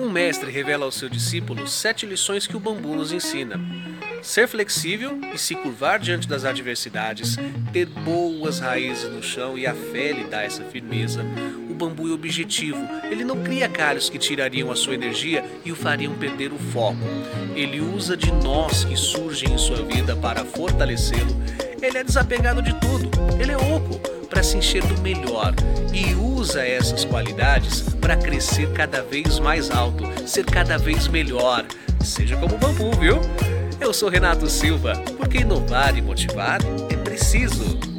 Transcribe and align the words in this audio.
Um 0.00 0.08
mestre 0.08 0.50
revela 0.50 0.86
ao 0.86 0.90
seu 0.90 1.10
discípulo 1.10 1.68
sete 1.68 2.06
lições 2.06 2.46
que 2.46 2.56
o 2.56 2.60
bambu 2.60 2.96
nos 2.96 3.12
ensina. 3.12 3.60
Ser 4.22 4.48
flexível 4.48 5.20
e 5.34 5.36
se 5.36 5.54
curvar 5.54 5.98
diante 5.98 6.26
das 6.26 6.46
adversidades, 6.46 7.36
ter 7.70 7.84
boas 7.84 8.60
raízes 8.60 9.10
no 9.10 9.22
chão 9.22 9.58
e 9.58 9.66
a 9.66 9.74
fé 9.74 10.12
lhe 10.12 10.24
dá 10.24 10.42
essa 10.42 10.64
firmeza. 10.64 11.22
O 11.68 11.74
bambu 11.74 12.08
é 12.08 12.12
objetivo, 12.12 12.80
ele 13.10 13.24
não 13.24 13.42
cria 13.42 13.68
galhos 13.68 14.08
que 14.08 14.18
tirariam 14.18 14.70
a 14.70 14.76
sua 14.76 14.94
energia 14.94 15.44
e 15.66 15.70
o 15.70 15.76
fariam 15.76 16.14
perder 16.14 16.50
o 16.50 16.58
foco. 16.58 16.96
Ele 17.54 17.82
usa 17.82 18.16
de 18.16 18.32
nós 18.32 18.84
que 18.84 18.96
surgem 18.96 19.52
em 19.52 19.58
sua 19.58 19.82
vida 19.82 20.16
para 20.16 20.46
fortalecê-lo. 20.46 21.36
Ele 21.82 21.98
é 21.98 22.04
desapegado 22.04 22.62
de 22.62 22.72
tudo, 22.80 23.10
ele 23.38 23.52
é 23.52 23.56
para 24.40 24.44
se 24.46 24.56
encher 24.56 24.82
do 24.82 24.98
melhor 25.02 25.54
e 25.92 26.14
usa 26.14 26.66
essas 26.66 27.04
qualidades 27.04 27.82
para 28.00 28.16
crescer 28.16 28.72
cada 28.72 29.02
vez 29.02 29.38
mais 29.38 29.70
alto, 29.70 30.02
ser 30.26 30.46
cada 30.46 30.78
vez 30.78 31.08
melhor. 31.08 31.66
Seja 32.02 32.38
como 32.38 32.54
o 32.54 32.58
bambu, 32.58 32.90
viu? 32.98 33.20
Eu 33.78 33.92
sou 33.92 34.08
Renato 34.08 34.48
Silva, 34.48 34.94
porque 35.18 35.40
inovar 35.40 35.94
e 35.94 36.00
motivar 36.00 36.58
é 36.90 36.96
preciso. 36.96 37.89